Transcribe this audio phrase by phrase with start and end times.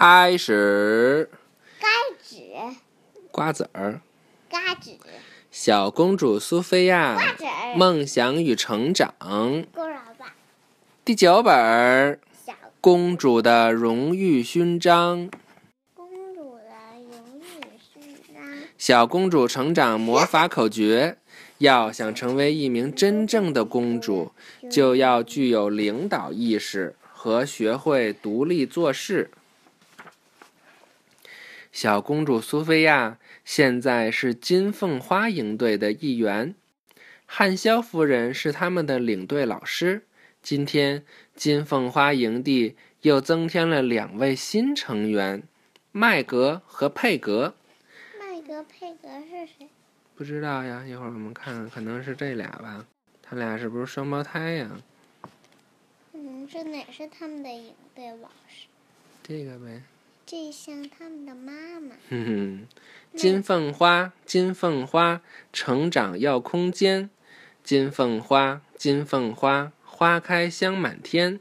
[0.00, 1.28] 开始。
[1.78, 1.86] 该
[2.24, 2.34] 子
[3.30, 4.00] 瓜子儿，
[4.48, 4.92] 瓜子
[5.50, 9.14] 小公主苏菲亚瓜子儿梦想与成长？
[11.04, 15.28] 第九本儿小公主的荣誉勋章。
[15.94, 16.70] 公主的
[17.10, 18.42] 荣誉勋章，
[18.78, 21.18] 小公主成长魔法口诀：
[21.58, 24.32] 要想成为一名真正的公主，
[24.70, 29.30] 就要具有领导意识和学会独立做事。
[31.72, 36.54] 小公主苏菲亚现在是金凤花营队的一员，
[37.26, 40.04] 汉肖夫人是他们的领队老师。
[40.42, 45.42] 今天，金凤花营地又增添了两位新成员，
[45.92, 47.54] 麦格和佩格。
[48.18, 49.68] 麦格佩格是谁？
[50.16, 52.84] 不知道呀，一会儿我们看看，可能是这俩吧。
[53.22, 54.70] 他俩是不是双胞胎呀？
[56.14, 58.66] 嗯，这哪是他们的营队老师？
[59.22, 59.80] 这个呗。
[60.30, 61.96] 这像他们的妈妈。
[62.08, 62.68] 哼哼，
[63.16, 67.10] 金凤花，金凤花，成长要空间。
[67.64, 71.40] 金凤花，金凤花，花开香满天。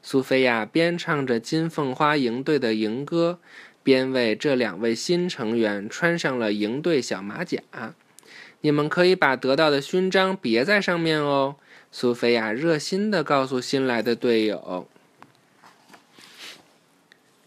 [0.00, 3.40] 苏菲亚边唱着金凤花营队的营歌，
[3.82, 7.60] 边为这两位新成员穿上了营队小马甲。
[8.60, 11.56] 你们可以把得到的勋章别在上面哦。
[11.90, 14.86] 苏菲亚热心地告诉新来的队友。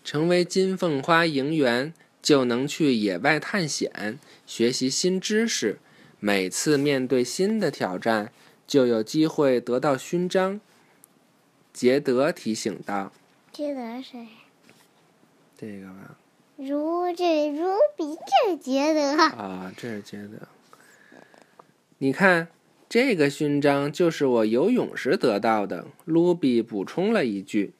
[0.04, 5.80] 成为金凤花营员，就能去野外探险，学习新知识。
[6.20, 8.32] 每次面对新的挑战，
[8.66, 10.62] 就有机会得到勋章。
[11.74, 13.12] 杰德提醒道
[13.52, 14.28] 记得谁
[15.58, 16.18] ？：“这个吧，
[16.56, 17.66] 如这如
[17.98, 19.18] 比这杰德。
[19.22, 20.48] 啊，这是杰德。
[21.98, 22.48] 你看，
[22.88, 27.74] 这个勋章就是我游泳时得到的。”卢比补充了一句。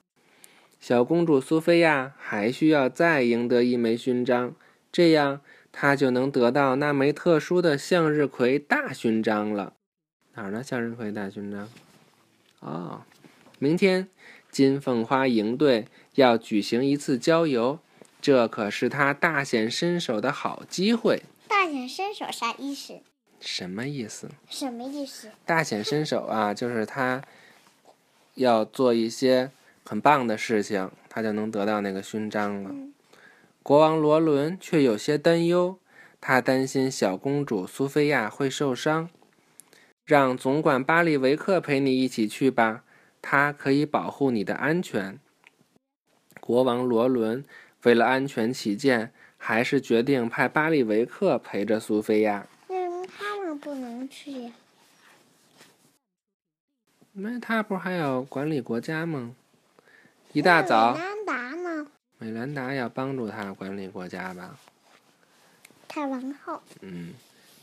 [0.84, 4.54] 小公主苏菲亚还需要再赢得一枚勋章，
[4.92, 5.40] 这样
[5.72, 9.76] 她就能得到那枚特殊的向日葵大勋章了。
[10.34, 10.62] 哪儿呢？
[10.62, 11.70] 向日葵大勋章？
[12.60, 13.04] 哦，
[13.60, 14.10] 明天
[14.52, 17.80] 金凤花营队要举行一次郊游，
[18.20, 21.24] 这可是她大显身手的好机会。
[21.48, 22.96] 大显身手啥意思？
[23.40, 24.30] 什么意思？
[24.50, 25.30] 什么意思？
[25.46, 27.24] 大显身手啊，就是她
[28.36, 29.50] 要做一些
[29.86, 32.70] 很棒的事情，他就能得到那个勋章了。
[32.72, 32.94] 嗯
[33.62, 35.80] 国王罗伦却有些担忧，
[36.20, 39.10] 他担心小公主苏菲亚会受伤。
[40.04, 42.84] 让总管巴里维克陪你一起去吧，
[43.22, 45.18] 他可以保护你的安全。
[46.42, 47.46] 国王罗伦
[47.84, 52.46] 为了安全起见，还是决定派巴里维克陪着苏菲亚。
[52.68, 54.52] 为什么他们不能去呀？
[57.14, 59.34] 那他不是还要管理国家吗？
[60.34, 61.88] 一大早，美兰达呢？
[62.18, 64.58] 美兰达要帮助他管理国家吧？
[65.88, 66.60] 太王后。
[66.82, 67.14] 嗯，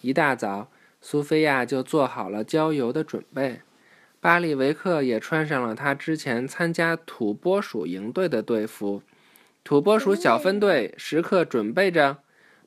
[0.03, 0.69] 一大早，
[1.01, 3.63] 苏菲亚就做好了郊游的准备。
[4.21, 9.03] 巴里维克也穿上了他之前参加土拨鼠营队的队服。
[9.65, 12.19] 土拨鼠小分队时刻准备着。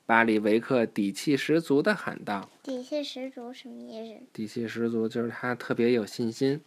[0.04, 6.60] 巴里维克底气十足地喊道底气十足什么意思？：“底气十足就是他特别有信心。”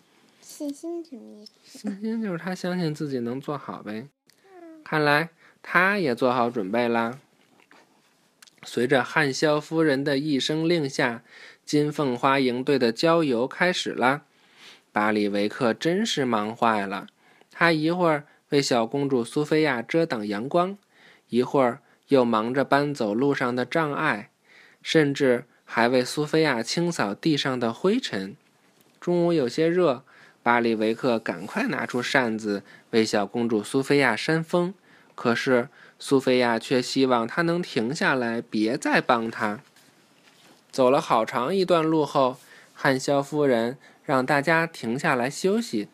[0.47, 1.77] 信心什么意思？
[1.77, 4.07] 信心就是他相信自己能做好呗。
[4.81, 5.29] 看来
[5.61, 7.19] 他也做好准备啦。
[8.63, 11.21] 随着汉萧夫人的一声令下，
[11.65, 14.23] 金凤花营队的郊游开始啦。
[14.93, 17.07] 巴里维克真是忙坏了，
[17.51, 20.77] 他一会儿为小公主苏菲亚遮挡阳光，
[21.27, 24.31] 一会儿又忙着搬走路上的障碍，
[24.81, 28.37] 甚至还为苏菲亚清扫地上的灰尘。
[28.99, 30.03] 中午有些热，
[30.47, 34.73] 巴里维克赶快拿出扇子为小公主苏菲亚扇风，
[35.13, 35.67] 可是
[35.99, 39.59] 苏菲亚却希望他能停下来，别再帮她。
[40.71, 42.37] 走了好长一段路后，
[42.73, 45.89] 汉肖夫人让大家停下来休息。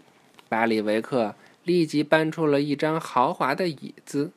[0.48, 1.34] 巴里维克
[1.64, 4.30] 立即搬出了一张豪华的椅子。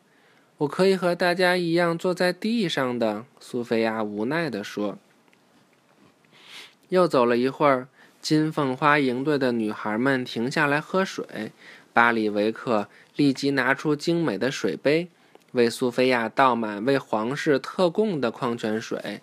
[0.57, 4.97] 我可以和大家一样坐在地上的，苏菲亚无奈地说。
[6.89, 7.89] 又走了一会儿，
[8.28, 11.52] 金凤花营队的女孩们停下来喝水。
[11.92, 15.06] 巴里维克立即拿出精美的水杯，
[15.52, 19.20] 为苏菲亚倒满为皇室特供的矿泉水。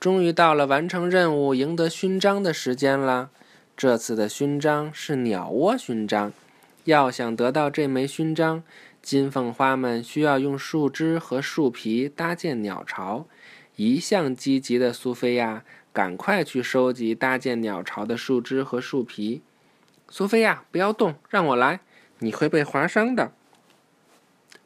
[0.00, 3.28] 终于到了完成任务、赢得勋章的时间了。
[3.76, 6.32] 这次的勋章是鸟窝勋章。
[6.84, 8.62] 要想得到这枚勋章，
[9.02, 13.26] 金凤花们需要用树枝和树皮搭建鸟巢。
[13.74, 15.62] 一向积极的苏菲亚
[15.96, 19.40] 赶快去收集搭建鸟巢的树枝和树皮。
[20.10, 21.80] 苏菲亚，不要动，让我来，
[22.18, 23.32] 你会被划伤的。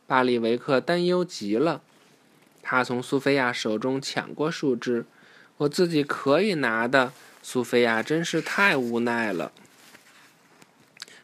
[0.09, 1.83] 巴里维克担忧极了。
[2.65, 5.05] 他从苏菲亚手中抢过树枝，
[5.59, 7.13] 我自己可以拿的。
[7.45, 9.53] 苏菲亚真是太无奈了。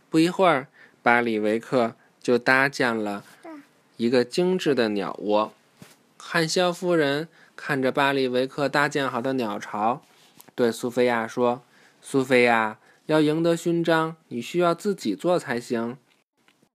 [0.08, 0.68] 不一会儿，
[1.02, 3.24] 巴里维克就搭建了
[3.96, 5.52] 一个精致的鸟窝。
[6.16, 7.26] 汉肖夫人
[7.56, 10.02] 看着巴里维克搭建好的鸟巢，
[10.54, 11.62] 对苏菲亚说
[12.00, 15.96] ：“苏菲亚，要赢得勋章，你需要自己做才行。”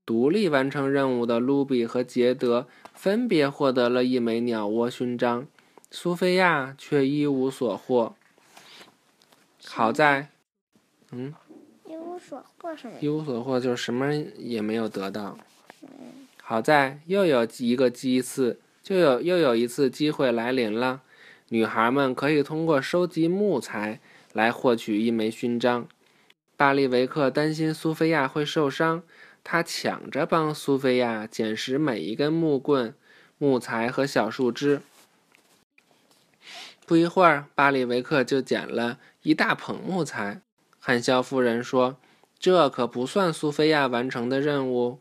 [0.03, 5.47] 独立完成任务的卢比和杰德分别获得了一枚鸟窝勋章，
[5.91, 8.15] 苏菲亚却一无所获。
[9.67, 10.29] 好在，
[11.11, 11.33] 嗯，
[11.85, 12.97] 一无所获什么？
[12.99, 15.37] 一无所获就是什么也没有得到。
[16.41, 21.01] 好在又有一个鸡次，就有又有一次机会来临了。
[21.49, 23.99] 女孩们可以通过收集木材
[24.33, 25.87] 来获取一枚勋章。
[26.55, 29.03] 巴利维克担心苏菲亚会受伤，
[29.43, 32.93] 他抢着帮苏菲亚捡拾每一根木棍、
[33.37, 34.81] 木材和小树枝。
[36.85, 40.41] 不一会儿，巴里维克就捡了一大捧木材。
[40.79, 41.97] 汉肖夫人说
[42.39, 44.99] ：“这可不算苏菲亚完成的任务。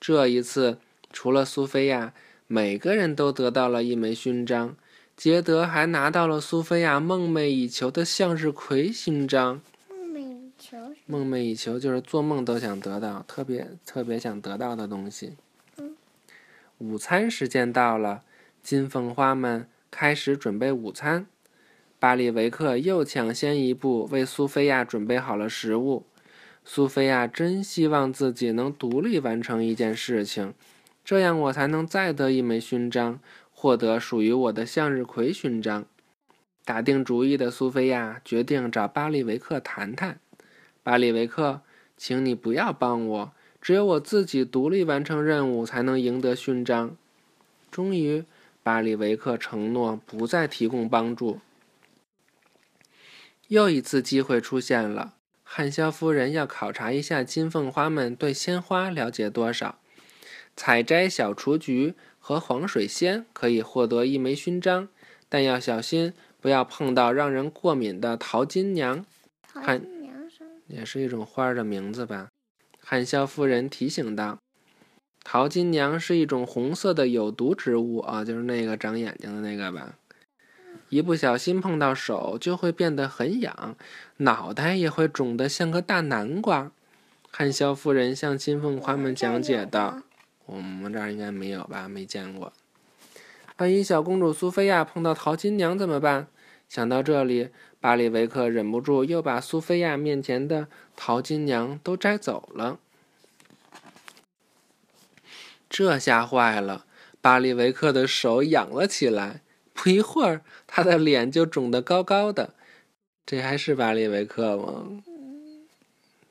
[0.00, 0.78] 这一次，
[1.12, 2.12] 除了苏菲亚，
[2.46, 4.76] 每个人都得到了一枚勋章。
[5.16, 9.60] 杰德还拿到了苏菲亚梦寐以求的向日葵勋章。
[9.88, 10.76] 梦寐以求，
[11.06, 15.32] 梦寐以求就是做梦都想得到，特别特别想得到的东西。
[16.78, 18.22] 午餐时间到了，
[18.62, 21.26] 金凤花们。”开始准备午餐，
[21.98, 26.04] 巴里维克又抢先一步为苏菲亚准备好了食物。
[26.66, 30.52] 苏菲亚真希望自己能独立完成一件事情，
[31.06, 33.20] 这样我才能再得一枚勋章，
[33.52, 35.86] 获得属于我的向日葵勋章。
[36.64, 40.18] 打定主意的苏菲亚决定找巴里维克谈谈。
[40.82, 41.60] 巴里维克，
[41.96, 43.32] 请你不要帮我，
[43.62, 46.96] 只有我自己独立完成任务，才能赢得勋章。
[47.70, 48.24] 终于。
[48.64, 51.38] 巴里维克承诺不再提供帮助。
[53.46, 55.14] 又一次机会出现了，
[55.44, 59.78] 汉肖夫人要考察一下金凤花们对鲜花了解多少。
[60.56, 64.88] 采摘小雏菊和黄水仙可以获得一枚勋章，
[65.28, 69.04] 但要小心，不要碰到让人过敏的桃金娘。
[69.52, 70.14] 桃金娘
[70.66, 72.28] 也是一种花的名字吧？
[72.82, 74.38] 汉肖夫人提醒道。
[75.22, 79.96] 桃金娘是一种红色的有毒植物啊，就是那个长眼睛的那个吧。
[80.88, 83.76] 一不小心碰到手就会变得很痒，
[84.18, 86.70] 脑袋也会肿得像个大南瓜。
[87.28, 90.00] 汉肖夫人向金凤花们讲解道
[90.46, 91.88] ：“我们这儿应该没有吧？
[91.88, 92.52] 没见过。
[93.58, 96.28] 万一小公主苏菲亚碰到淘金娘怎么办？”
[96.68, 97.50] 想到这里，
[97.80, 100.66] 巴里维克忍不住又把苏菲亚面前的
[100.96, 102.80] 淘金娘都摘走了。
[105.70, 106.86] 这下坏了，
[107.20, 109.42] 巴里维克的手痒了起来。
[109.72, 112.54] 不一会儿，他的脸就肿得高高的。
[113.24, 115.02] 这还是巴里维克吗？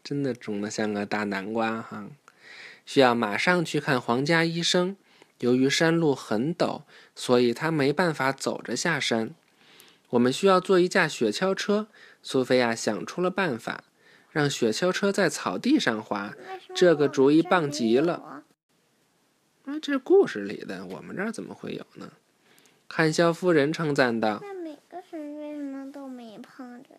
[0.04, 2.08] 真的肿得像个大南瓜哈！
[2.86, 4.96] 需要马上去看皇家医生。
[5.40, 6.84] 由于山路很陡，
[7.14, 9.36] 所以他没办法走着下山。
[10.12, 11.88] 我们需要坐一架雪橇车。
[12.24, 13.84] 苏菲亚想出了办法，
[14.32, 16.34] 让雪橇车在草地上滑。
[16.74, 18.44] 这个主意棒极了。
[19.66, 22.13] 啊，这是故事里的，我们这儿怎么会有呢？
[22.88, 26.89] 汉肖夫人称赞道：“那每个神为什么都没碰着？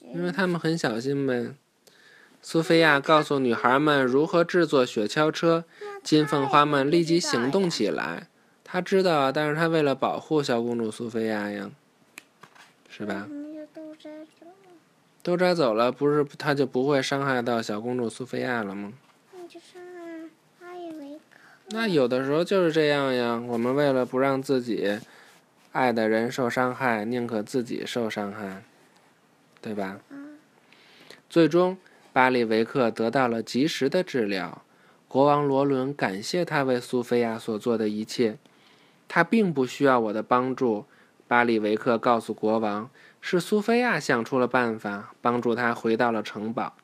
[0.00, 1.54] 因为他们很小心呗。”
[2.46, 5.64] 苏菲亚告诉女孩们如何制作雪橇车，
[6.02, 8.28] 金凤花们立即行动起来。
[8.62, 11.70] 她知道啊，但是她为了保护小公主苏菲亚呀，
[12.90, 13.26] 是吧？
[13.72, 14.70] 都摘走了，
[15.22, 18.92] 都摘走了，不是她就不会伤害到小公主苏菲亚了吗？
[21.68, 23.42] 那有的时候就是这样呀。
[23.48, 25.00] 我们为了不让自己
[25.72, 28.62] 爱的人受伤害，宁可自己受伤害，
[29.62, 29.98] 对吧？
[31.30, 31.78] 最终，
[32.14, 34.62] 巴里维克得到了及时的治疗。
[35.08, 38.38] 国王罗伦感谢他为苏菲亚所做的一切。
[39.08, 40.84] 他并不需要我的帮助，
[41.26, 42.88] 巴里维克告诉国王，
[43.20, 46.74] 是苏菲亚想出了办法，帮助他回到了城堡。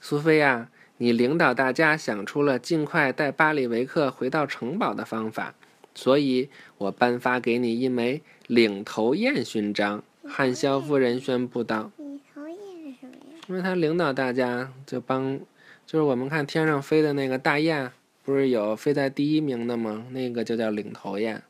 [0.00, 0.68] 苏菲亚。
[0.98, 5.52] 你领导大家想出了尽快带巴里维克回到城堡的方法，
[5.96, 10.04] 所以我颁发给你一枚领头雁勋章。
[10.24, 11.90] 汉肖夫人宣布道：“？
[13.48, 15.38] 因为他领导大家，就帮，
[15.86, 17.90] 就是我们看天上飞的那个大雁，
[18.24, 20.06] 不是有飞在第一名的吗？
[20.10, 21.42] 那个就叫领头雁。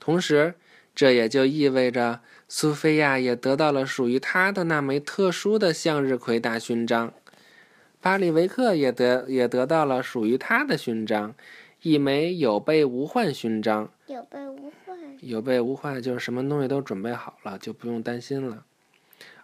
[0.00, 0.54] 同时，
[0.94, 7.12] 这也就意味着苏菲亚也得到了属于她的那枚特殊的向日葵大勋章。”
[8.02, 11.36] 巴里维克也得也得到了属于他的勋章，
[11.82, 13.92] 一枚有备无患勋章。
[14.08, 14.98] 有备无患。
[15.20, 18.64] 有备无患就是什么东西都准备好了，就不用担心了。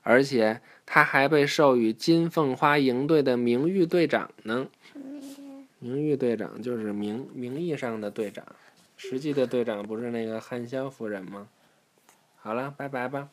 [0.02, 4.68] 而且他还被授予金凤花营队的名誉队长呢。
[5.80, 8.44] 名誉队长就是名名义上的队长，
[8.96, 11.48] 实际的队长不是那个汉萧夫人吗？
[12.36, 13.28] 好了，拜拜吧。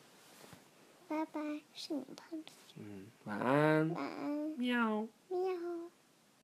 [1.08, 1.40] 拜拜，
[1.74, 2.52] 是你胖的。
[2.78, 3.88] 嗯，晚安。
[3.94, 5.06] 晚安，喵。
[5.28, 5.38] 喵。